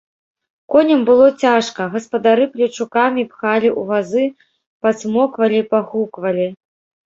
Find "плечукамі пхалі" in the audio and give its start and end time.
2.55-3.69